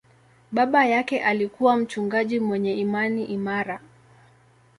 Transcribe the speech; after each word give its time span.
Baba 0.51 0.85
yake 0.85 1.23
alikuwa 1.23 1.75
mchungaji 1.77 2.39
mwenye 2.39 2.73
imani 2.75 3.25
imara. 3.25 3.81